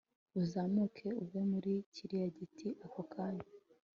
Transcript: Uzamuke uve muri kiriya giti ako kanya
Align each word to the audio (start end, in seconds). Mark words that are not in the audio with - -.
Uzamuke 0.39 1.07
uve 1.23 1.39
muri 1.51 1.71
kiriya 1.93 2.27
giti 2.37 2.67
ako 2.85 3.01
kanya 3.11 3.47